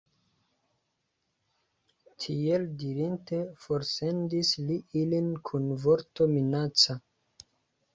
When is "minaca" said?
6.39-7.03